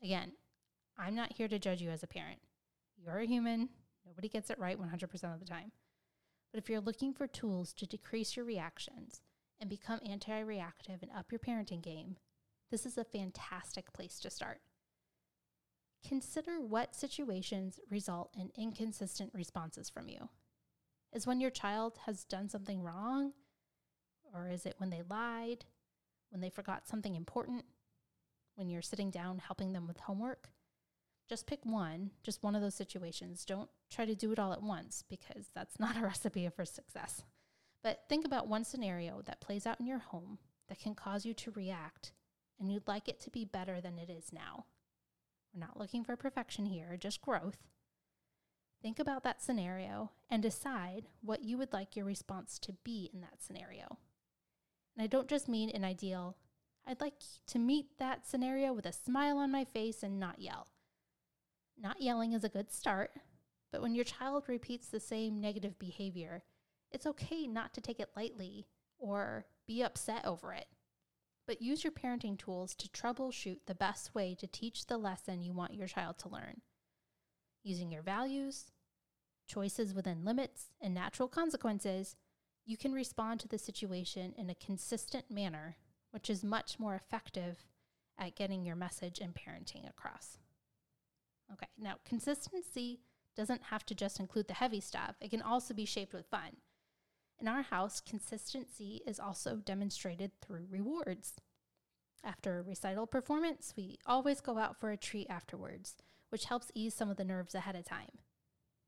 Again, 0.02 0.32
I'm 0.98 1.14
not 1.14 1.32
here 1.32 1.46
to 1.46 1.58
judge 1.60 1.80
you 1.80 1.90
as 1.90 2.02
a 2.02 2.08
parent. 2.08 2.40
You're 2.96 3.18
a 3.18 3.26
human. 3.26 3.68
Nobody 4.04 4.28
gets 4.28 4.50
it 4.50 4.58
right 4.58 4.78
100% 4.80 5.04
of 5.32 5.38
the 5.38 5.46
time. 5.46 5.70
But 6.52 6.60
if 6.60 6.68
you're 6.68 6.80
looking 6.80 7.12
for 7.12 7.28
tools 7.28 7.72
to 7.74 7.86
decrease 7.86 8.34
your 8.34 8.44
reactions 8.44 9.20
and 9.60 9.70
become 9.70 10.00
anti 10.04 10.40
reactive 10.40 11.02
and 11.02 11.12
up 11.16 11.30
your 11.30 11.38
parenting 11.38 11.82
game, 11.82 12.16
this 12.72 12.84
is 12.84 12.98
a 12.98 13.04
fantastic 13.04 13.92
place 13.92 14.18
to 14.20 14.30
start. 14.30 14.60
Consider 16.06 16.60
what 16.60 16.96
situations 16.96 17.78
result 17.90 18.34
in 18.36 18.50
inconsistent 18.56 19.30
responses 19.34 19.88
from 19.88 20.08
you. 20.08 20.30
Is 21.12 21.26
when 21.26 21.40
your 21.40 21.50
child 21.50 21.98
has 22.06 22.24
done 22.24 22.48
something 22.48 22.82
wrong? 22.82 23.32
Or 24.34 24.48
is 24.48 24.66
it 24.66 24.74
when 24.78 24.90
they 24.90 25.02
lied? 25.08 25.64
When 26.30 26.40
they 26.40 26.50
forgot 26.50 26.86
something 26.86 27.16
important? 27.16 27.64
When 28.54 28.68
you're 28.68 28.82
sitting 28.82 29.10
down 29.10 29.38
helping 29.38 29.72
them 29.72 29.86
with 29.86 30.00
homework? 30.00 30.50
Just 31.28 31.46
pick 31.46 31.60
one, 31.64 32.10
just 32.22 32.42
one 32.42 32.56
of 32.56 32.62
those 32.62 32.74
situations. 32.74 33.44
Don't 33.44 33.70
try 33.90 34.04
to 34.04 34.14
do 34.14 34.32
it 34.32 34.38
all 34.38 34.52
at 34.52 34.62
once 34.62 35.04
because 35.08 35.50
that's 35.54 35.78
not 35.78 35.96
a 35.96 36.00
recipe 36.04 36.48
for 36.48 36.64
success. 36.64 37.22
But 37.82 38.04
think 38.08 38.26
about 38.26 38.48
one 38.48 38.64
scenario 38.64 39.22
that 39.26 39.40
plays 39.40 39.66
out 39.66 39.80
in 39.80 39.86
your 39.86 39.98
home 39.98 40.38
that 40.68 40.80
can 40.80 40.94
cause 40.94 41.24
you 41.24 41.34
to 41.34 41.50
react 41.52 42.12
and 42.58 42.70
you'd 42.70 42.86
like 42.86 43.08
it 43.08 43.20
to 43.20 43.30
be 43.30 43.44
better 43.44 43.80
than 43.80 43.98
it 43.98 44.10
is 44.10 44.32
now. 44.32 44.66
We're 45.52 45.60
not 45.60 45.78
looking 45.78 46.04
for 46.04 46.14
perfection 46.14 46.66
here, 46.66 46.96
just 46.98 47.22
growth. 47.22 47.58
Think 48.82 48.98
about 48.98 49.24
that 49.24 49.42
scenario 49.42 50.10
and 50.30 50.42
decide 50.42 51.06
what 51.22 51.42
you 51.42 51.58
would 51.58 51.72
like 51.72 51.96
your 51.96 52.06
response 52.06 52.58
to 52.60 52.72
be 52.84 53.10
in 53.12 53.20
that 53.20 53.42
scenario. 53.42 53.98
And 55.00 55.04
I 55.04 55.16
don't 55.16 55.28
just 55.28 55.48
mean 55.48 55.70
an 55.70 55.82
ideal, 55.82 56.36
I'd 56.86 57.00
like 57.00 57.14
to 57.46 57.58
meet 57.58 57.96
that 57.98 58.26
scenario 58.26 58.74
with 58.74 58.84
a 58.84 58.92
smile 58.92 59.38
on 59.38 59.50
my 59.50 59.64
face 59.64 60.02
and 60.02 60.20
not 60.20 60.42
yell. 60.42 60.66
Not 61.80 62.02
yelling 62.02 62.34
is 62.34 62.44
a 62.44 62.50
good 62.50 62.70
start, 62.70 63.12
but 63.72 63.80
when 63.80 63.94
your 63.94 64.04
child 64.04 64.44
repeats 64.46 64.88
the 64.88 65.00
same 65.00 65.40
negative 65.40 65.78
behavior, 65.78 66.42
it's 66.92 67.06
okay 67.06 67.46
not 67.46 67.72
to 67.72 67.80
take 67.80 67.98
it 67.98 68.10
lightly 68.14 68.66
or 68.98 69.46
be 69.66 69.82
upset 69.82 70.26
over 70.26 70.52
it. 70.52 70.66
But 71.46 71.62
use 71.62 71.82
your 71.82 71.94
parenting 71.94 72.38
tools 72.38 72.74
to 72.74 72.88
troubleshoot 72.90 73.60
the 73.66 73.74
best 73.74 74.14
way 74.14 74.36
to 74.38 74.46
teach 74.46 74.84
the 74.84 74.98
lesson 74.98 75.40
you 75.40 75.54
want 75.54 75.72
your 75.72 75.88
child 75.88 76.18
to 76.18 76.28
learn. 76.28 76.60
Using 77.62 77.90
your 77.90 78.02
values, 78.02 78.66
choices 79.48 79.94
within 79.94 80.26
limits, 80.26 80.66
and 80.78 80.92
natural 80.92 81.26
consequences, 81.26 82.16
you 82.64 82.76
can 82.76 82.92
respond 82.92 83.40
to 83.40 83.48
the 83.48 83.58
situation 83.58 84.34
in 84.36 84.50
a 84.50 84.54
consistent 84.54 85.30
manner, 85.30 85.76
which 86.10 86.30
is 86.30 86.44
much 86.44 86.78
more 86.78 86.94
effective 86.94 87.64
at 88.18 88.36
getting 88.36 88.64
your 88.64 88.76
message 88.76 89.18
and 89.18 89.34
parenting 89.34 89.88
across. 89.88 90.38
Okay, 91.52 91.68
now 91.78 91.94
consistency 92.04 93.00
doesn't 93.36 93.64
have 93.64 93.84
to 93.86 93.94
just 93.94 94.20
include 94.20 94.48
the 94.48 94.54
heavy 94.54 94.80
stuff, 94.80 95.16
it 95.20 95.30
can 95.30 95.42
also 95.42 95.72
be 95.74 95.84
shaped 95.84 96.12
with 96.12 96.26
fun. 96.26 96.56
In 97.40 97.48
our 97.48 97.62
house, 97.62 98.00
consistency 98.00 99.00
is 99.06 99.18
also 99.18 99.56
demonstrated 99.56 100.32
through 100.40 100.66
rewards. 100.70 101.34
After 102.22 102.58
a 102.58 102.62
recital 102.62 103.06
performance, 103.06 103.72
we 103.76 103.98
always 104.04 104.42
go 104.42 104.58
out 104.58 104.78
for 104.78 104.90
a 104.90 104.96
treat 104.96 105.28
afterwards, 105.30 105.96
which 106.28 106.44
helps 106.44 106.70
ease 106.74 106.92
some 106.92 107.08
of 107.08 107.16
the 107.16 107.24
nerves 107.24 107.54
ahead 107.54 107.76
of 107.76 107.84
time. 107.84 108.18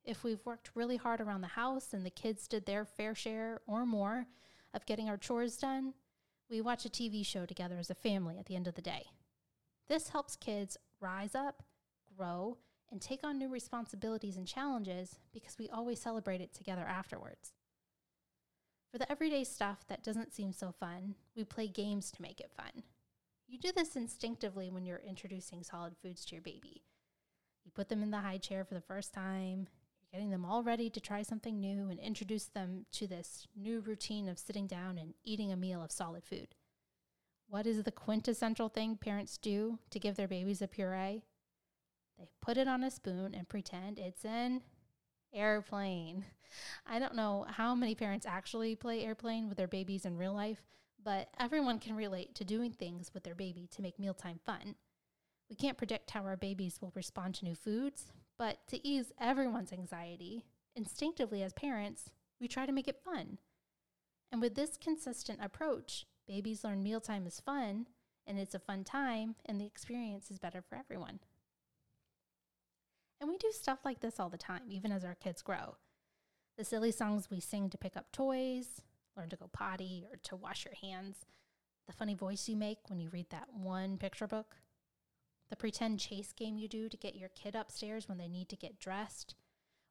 If 0.05 0.25
we've 0.25 0.45
worked 0.45 0.71
really 0.75 0.97
hard 0.97 1.21
around 1.21 1.43
the 1.43 1.49
house 1.49 1.93
and 1.93 2.05
the 2.05 2.11
kids 2.11 2.49
did 2.49 2.67
their 2.67 2.85
fair 2.85 3.15
share 3.15 3.61
or 3.67 3.87
more 3.87 4.27
of 4.75 4.87
getting 4.87 5.09
our 5.09 5.17
chores 5.17 5.57
done, 5.57 5.95
we 6.51 6.61
watch 6.61 6.85
a 6.85 6.91
TV 6.91 7.25
show 7.25 7.47
together 7.47 7.79
as 7.79 7.91
a 7.91 7.95
family 7.95 8.39
at 8.39 8.47
the 8.47 8.57
end 8.57 8.67
of 8.67 8.75
the 8.75 8.83
day. 8.83 9.07
This 9.89 10.09
helps 10.09 10.37
kids 10.37 10.77
rise 11.01 11.35
up 11.35 11.63
grow, 12.17 12.59
and 12.91 13.01
take 13.01 13.25
on 13.25 13.39
new 13.39 13.49
responsibilities 13.49 14.37
and 14.37 14.47
challenges 14.47 15.19
because 15.33 15.59
we 15.59 15.69
always 15.69 16.01
celebrate 16.01 16.41
it 16.41 16.55
together 16.55 16.83
afterwards. 16.83 17.55
For 18.91 18.99
the 18.99 19.11
everyday 19.11 19.45
stuff 19.45 19.87
that 19.89 20.03
doesn't 20.03 20.35
seem 20.35 20.53
so 20.53 20.73
fun, 20.79 21.15
we 21.35 21.45
play 21.45 21.69
games 21.69 22.11
to 22.13 22.23
make 22.23 22.41
it 22.41 22.53
fun. 22.55 22.83
You 23.49 23.59
do 23.59 23.73
this 23.75 23.97
instinctively 23.97 24.71
when 24.71 24.85
you're 24.85 25.03
introducing 25.07 25.63
solid 25.63 25.95
foods 26.03 26.25
to 26.27 26.35
your 26.35 26.43
baby. 26.43 26.83
You 27.65 27.71
put 27.75 27.89
them 27.89 28.03
in 28.03 28.11
the 28.11 28.19
high 28.19 28.39
chair 28.39 28.65
for 28.65 28.75
the 28.75 28.81
first 28.81 29.15
time, 29.15 29.69
getting 30.13 30.31
them 30.31 30.45
all 30.45 30.63
ready 30.63 30.91
to 30.91 31.01
try 31.01 31.23
something 31.23 31.59
new 31.59 31.89
and 31.89 31.99
introduce 31.99 32.45
them 32.45 32.85
to 32.93 33.07
this 33.07 33.47
new 33.57 33.81
routine 33.81 34.29
of 34.29 34.39
sitting 34.39 34.67
down 34.67 34.99
and 34.99 35.15
eating 35.25 35.51
a 35.51 35.57
meal 35.57 35.83
of 35.83 35.91
solid 35.91 36.23
food. 36.23 36.49
What 37.49 37.67
is 37.67 37.83
the 37.83 37.91
quintessential 37.91 38.69
thing 38.69 38.97
parents 38.97 39.39
do 39.39 39.79
to 39.91 39.99
give 39.99 40.17
their 40.17 40.29
babies 40.29 40.61
a 40.61 40.69
puree? 40.69 41.23
They 42.19 42.29
put 42.43 42.59
it 42.59 42.69
on 42.69 42.85
a 42.85 42.91
spoon 42.91 43.35
and 43.35 43.49
pretend 43.49 43.99
it's 43.99 44.25
an 44.25 44.61
airplane. 45.33 46.27
I 46.87 46.99
don't 46.99 47.15
know 47.15 47.47
how 47.49 47.75
many 47.75 47.95
parents 47.95 48.27
actually 48.27 48.77
play 48.77 49.05
airplane 49.05 49.49
with 49.49 49.57
their 49.57 49.67
babies 49.67 50.05
in 50.05 50.19
real 50.19 50.35
life, 50.35 50.63
but 51.03 51.29
everyone 51.41 51.79
can 51.79 51.97
relate 51.97 52.35
to 52.35 52.45
doing 52.45 52.73
things 52.73 53.13
with 53.15 53.25
their 53.25 53.35
baby 53.35 53.67
to 53.73 53.83
make 53.83 53.99
mealtime 53.99 54.41
fun. 54.45 54.75
We 55.49 55.57
can't 55.57 55.79
predict 55.79 56.11
how 56.11 56.23
our 56.25 56.37
babies 56.37 56.79
will 56.81 56.93
respond 56.95 57.35
to 57.37 57.45
new 57.47 57.55
foods, 57.55 58.13
but 58.43 58.67
to 58.67 58.85
ease 58.85 59.13
everyone's 59.21 59.73
anxiety, 59.73 60.45
instinctively 60.75 61.45
as 61.45 61.53
parents, 61.53 62.11
we 62.41 62.49
try 62.49 62.67
to 62.67 62.73
make 62.73 62.89
it 62.89 63.01
fun. 63.05 63.39
And 64.33 64.41
with 64.41 64.57
this 64.57 64.77
consistent 64.77 65.39
approach, 65.41 66.07
babies 66.27 66.65
learn 66.65 66.83
mealtime 66.83 67.25
is 67.29 67.39
fun, 67.39 67.87
and 68.27 68.41
it's 68.41 68.57
a 68.57 68.59
fun 68.59 68.83
time, 68.83 69.37
and 69.47 69.61
the 69.61 69.65
experience 69.65 70.29
is 70.29 70.41
better 70.41 70.61
for 70.61 70.75
everyone. 70.75 71.21
And 73.21 73.31
we 73.31 73.39
do 73.39 73.53
stuff 73.53 73.79
like 73.85 74.01
this 74.01 74.19
all 74.19 74.29
the 74.29 74.37
time, 74.37 74.63
even 74.69 74.91
as 74.91 75.05
our 75.05 75.15
kids 75.15 75.41
grow. 75.41 75.77
The 76.59 76.65
silly 76.65 76.91
songs 76.91 77.31
we 77.31 77.39
sing 77.39 77.71
to 77.71 77.79
pick 77.79 77.97
up 77.97 78.11
toys, 78.11 78.83
learn 79.17 79.29
to 79.29 79.37
go 79.37 79.51
potty, 79.53 80.05
or 80.11 80.17
to 80.17 80.35
wash 80.35 80.65
your 80.65 80.75
hands. 80.83 81.27
The 81.87 81.93
funny 81.93 82.15
voice 82.15 82.49
you 82.49 82.57
make 82.57 82.79
when 82.89 82.99
you 82.99 83.09
read 83.09 83.31
that 83.31 83.55
one 83.55 83.99
picture 83.99 84.27
book. 84.27 84.57
The 85.53 85.57
pretend 85.57 86.01
chase 86.01 86.33
game 86.33 86.57
you 86.57 86.67
do 86.67 86.89
to 86.89 86.97
get 86.97 87.15
your 87.15 87.29
kid 87.29 87.55
upstairs 87.55 88.09
when 88.09 88.17
they 88.17 88.27
need 88.27 88.49
to 88.49 88.57
get 88.57 88.81
dressed. 88.81 89.35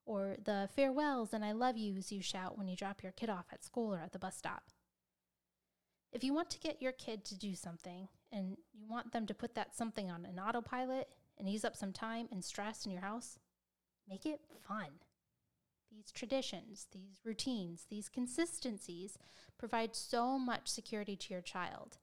Or 0.07 0.35
the 0.43 0.67
farewells 0.75 1.35
and 1.35 1.45
I 1.45 1.51
love 1.51 1.77
yous 1.77 2.11
you 2.11 2.23
shout 2.23 2.57
when 2.57 2.67
you 2.67 2.75
drop 2.75 3.03
your 3.03 3.11
kid 3.11 3.29
off 3.29 3.45
at 3.53 3.63
school 3.63 3.93
or 3.93 3.99
at 3.99 4.11
the 4.11 4.17
bus 4.17 4.35
stop. 4.35 4.63
If 6.11 6.23
you 6.23 6.33
want 6.33 6.49
to 6.49 6.59
get 6.59 6.81
your 6.81 6.93
kid 6.93 7.23
to 7.25 7.37
do 7.37 7.53
something 7.53 8.07
and 8.31 8.57
you 8.73 8.87
want 8.89 9.11
them 9.11 9.27
to 9.27 9.35
put 9.35 9.53
that 9.53 9.75
something 9.75 10.09
on 10.09 10.25
an 10.25 10.39
autopilot, 10.39 11.09
and 11.37 11.47
ease 11.47 11.63
up 11.63 11.75
some 11.75 11.93
time 11.93 12.27
and 12.31 12.43
stress 12.43 12.87
in 12.87 12.91
your 12.91 13.01
house, 13.01 13.37
make 14.09 14.25
it 14.25 14.41
fun. 14.67 14.89
These 15.91 16.11
traditions, 16.11 16.87
these 16.91 17.21
routines, 17.23 17.85
these 17.87 18.09
consistencies 18.09 19.19
provide 19.59 19.95
so 19.95 20.39
much 20.39 20.67
security 20.67 21.15
to 21.17 21.33
your 21.35 21.41
child 21.43 21.99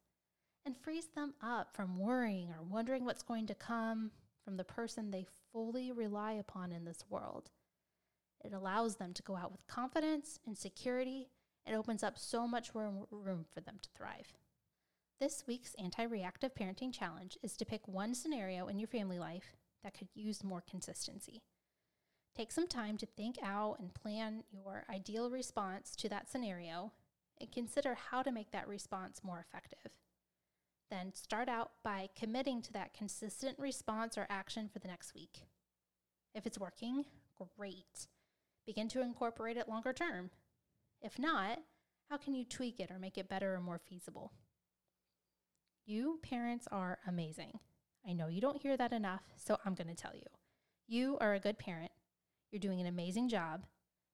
and 0.69 0.77
frees 0.77 1.07
them 1.15 1.33
up 1.41 1.75
from 1.75 1.99
worrying 1.99 2.51
or 2.51 2.63
wondering 2.63 3.07
what's 3.07 3.23
going 3.23 3.47
to 3.47 3.55
come 3.55 4.11
from 4.45 4.59
the 4.59 4.65
person 4.65 5.11
they 5.11 5.25
fully 5.51 5.91
rely 5.91 6.33
upon 6.33 6.73
in 6.73 6.85
this 6.85 7.07
world. 7.09 7.49
It 8.45 8.53
allows 8.53 8.97
them 8.97 9.15
to 9.15 9.23
go 9.23 9.35
out 9.35 9.51
with 9.51 9.67
confidence 9.67 10.39
and 10.47 10.59
security. 10.59 11.31
It 11.65 11.73
opens 11.75 12.03
up 12.03 12.19
so 12.19 12.47
much 12.47 12.75
room, 12.75 13.07
room 13.11 13.47
for 13.51 13.63
them 13.63 13.79
to 13.81 13.89
thrive. 13.97 14.35
This 15.19 15.45
week's 15.47 15.75
anti 15.79 16.03
reactive 16.03 16.55
parenting 16.55 16.93
challenge 16.93 17.39
is 17.43 17.57
to 17.57 17.65
pick 17.65 17.89
one 17.89 18.15
scenario 18.15 18.69
in 18.69 18.79
your 18.79 18.89
family 18.89 19.19
life 19.19 19.57
that 19.83 19.95
could 19.95 20.09
use 20.15 20.45
more 20.45 20.63
consistency. 20.71 21.45
Take 22.37 22.53
some 22.53 22.69
time 22.69 22.99
to 22.99 23.07
think 23.07 23.37
out 23.43 23.77
and 23.79 23.95
plan 23.95 24.43
your 24.51 24.85
ideal 24.91 25.31
response 25.31 25.97
to 25.97 26.11
that 26.11 26.29
scenario 26.29 26.93
and 27.41 27.51
consider 27.51 27.95
how 27.95 28.21
to 28.21 28.31
make 28.31 28.51
that 28.51 28.69
response 28.69 29.23
more 29.25 29.41
effective. 29.41 29.93
Then 30.91 31.13
start 31.15 31.49
out 31.49 31.73
by 31.85 32.09
committing 32.19 32.63
to 32.63 32.73
that 32.73 32.95
consistent 32.95 33.59
response 33.59 34.17
or 34.17 34.27
action 34.31 34.69
for 34.73 34.79
the 34.79 34.89
next 34.89 35.15
week. 35.15 35.43
If 36.35 36.47
it's 36.47 36.59
working, 36.59 37.05
great. 37.57 38.07
Begin 38.67 38.89
to 38.89 39.03
incorporate 39.03 39.57
it 39.57 39.69
longer 39.69 39.93
term. 39.93 40.31
If 41.01 41.19
not, 41.19 41.61
how 42.11 42.17
can 42.17 42.35
you 42.35 42.45
tweak 42.45 42.81
it 42.81 42.91
or 42.91 42.99
make 42.99 43.19
it 43.19 43.29
better 43.29 43.55
or 43.55 43.61
more 43.61 43.79
feasible? 43.79 44.33
You 45.85 46.19
parents 46.23 46.67
are 46.71 46.99
amazing. 47.07 47.61
I 48.07 48.13
know 48.13 48.29
you 48.29 48.41
don't 48.41 48.61
hear 48.61 48.77
that 48.77 48.93
enough, 48.93 49.23
so 49.37 49.59
I'm 49.65 49.75
going 49.75 49.89
to 49.89 49.95
tell 49.95 50.15
you. 50.15 50.27
You 50.87 51.19
are 51.21 51.35
a 51.35 51.41
good 51.41 51.59
parent. 51.59 51.93
You're 52.51 52.61
doing 52.61 52.81
an 52.81 52.87
amazing 52.87 53.29
job, 53.29 53.67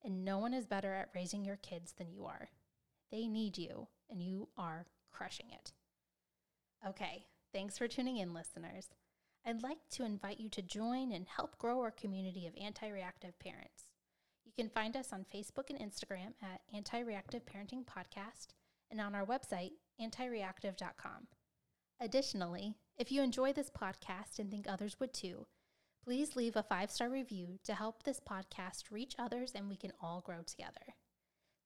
and 0.03 0.25
no 0.25 0.39
one 0.39 0.55
is 0.55 0.67
better 0.67 0.93
at 0.93 1.11
raising 1.15 1.45
your 1.45 1.57
kids 1.57 1.93
than 1.97 2.11
you 2.11 2.25
are. 2.25 2.49
They 3.13 3.29
need 3.29 3.57
you, 3.59 3.87
and 4.11 4.21
you 4.21 4.49
are 4.57 4.87
crushing 5.13 5.47
it. 5.53 5.73
Okay, 6.87 7.25
thanks 7.51 7.79
for 7.79 7.89
tuning 7.89 8.19
in, 8.19 8.35
listeners. 8.35 8.89
I'd 9.47 9.63
like 9.63 9.79
to 9.93 10.05
invite 10.05 10.39
you 10.39 10.51
to 10.51 10.61
join 10.61 11.13
and 11.13 11.27
help 11.27 11.57
grow 11.57 11.81
our 11.81 11.91
community 11.91 12.47
of 12.47 12.53
anti 12.61 12.89
reactive 12.89 13.39
parents. 13.39 13.85
You 14.45 14.53
can 14.55 14.69
find 14.69 14.95
us 14.95 15.11
on 15.11 15.25
Facebook 15.35 15.71
and 15.71 15.79
Instagram 15.79 16.35
at 16.43 16.61
Anti 16.75 17.01
Reactive 17.01 17.43
Parenting 17.47 17.87
Podcast 17.87 18.49
and 18.91 19.01
on 19.01 19.15
our 19.15 19.25
website, 19.25 19.73
antireactive.com. 19.99 21.29
Additionally, 22.01 22.75
if 22.99 23.11
you 23.11 23.23
enjoy 23.23 23.55
this 23.55 23.71
podcast 23.71 24.39
and 24.39 24.51
think 24.51 24.67
others 24.69 25.01
would 25.01 25.15
too, 25.15 25.47
please 26.05 26.37
leave 26.37 26.55
a 26.55 26.63
five 26.63 26.91
star 26.91 27.09
review 27.09 27.59
to 27.65 27.75
help 27.75 28.03
this 28.03 28.21
podcast 28.21 28.91
reach 28.91 29.15
others 29.19 29.53
and 29.55 29.71
we 29.71 29.77
can 29.77 29.93
all 30.03 30.21
grow 30.21 30.43
together. 30.43 30.95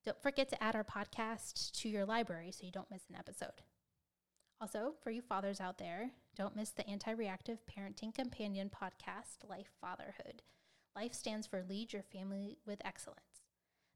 Don't 0.05 0.21
forget 0.23 0.47
to 0.49 0.63
add 0.63 0.75
our 0.75 0.85
podcast 0.85 1.73
to 1.81 1.89
your 1.89 2.05
library 2.05 2.51
so 2.51 2.65
you 2.65 2.71
don't 2.71 2.89
miss 2.89 3.03
an 3.09 3.17
episode. 3.17 3.61
Also, 4.61 4.93
for 5.01 5.09
you 5.09 5.21
fathers 5.21 5.61
out 5.61 5.77
there, 5.77 6.11
don't 6.35 6.55
miss 6.55 6.71
the 6.71 6.87
Anti 6.89 7.11
Reactive 7.11 7.59
Parenting 7.65 8.13
Companion 8.13 8.69
podcast, 8.69 9.47
LYFE 9.49 9.69
Fatherhood. 9.79 10.41
LYFE 10.97 11.15
stands 11.15 11.47
for 11.47 11.63
Lead 11.63 11.93
Your 11.93 12.03
Family 12.03 12.57
with 12.65 12.81
Excellence. 12.83 13.45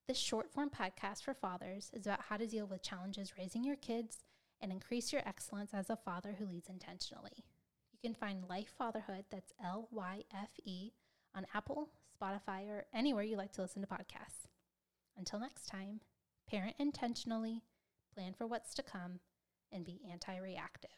This 0.08 0.18
short 0.18 0.50
form 0.50 0.70
podcast 0.70 1.24
for 1.24 1.34
fathers 1.34 1.92
is 1.94 2.06
about 2.06 2.22
how 2.30 2.38
to 2.38 2.48
deal 2.48 2.66
with 2.66 2.82
challenges 2.82 3.34
raising 3.38 3.66
your 3.66 3.76
kids 3.76 4.20
and 4.62 4.72
increase 4.72 5.12
your 5.12 5.22
excellence 5.26 5.74
as 5.74 5.90
a 5.90 5.98
father 5.98 6.36
who 6.40 6.46
leads 6.46 6.70
intentionally. 6.70 7.44
You 7.92 8.00
can 8.02 8.16
find 8.16 8.48
LYFE 8.48 8.70
Fatherhood, 8.78 9.26
that's 9.30 9.52
L 9.62 9.90
Y 9.92 10.24
F 10.34 10.52
E, 10.64 10.92
on 11.36 11.46
Apple, 11.54 11.90
Spotify, 12.18 12.70
or 12.70 12.86
anywhere 12.94 13.24
you 13.24 13.36
like 13.36 13.52
to 13.54 13.62
listen 13.62 13.82
to 13.82 13.88
podcasts. 13.88 14.48
Until 15.18 15.42
next 15.42 15.68
time, 15.68 16.00
parent 16.50 16.76
intentionally, 16.80 17.64
plan 18.16 18.34
for 18.34 18.48
what's 18.48 18.74
to 18.76 18.84
come, 18.84 19.20
and 19.74 19.84
be 19.84 20.00
anti 20.12 20.38
reactive. 20.38 20.92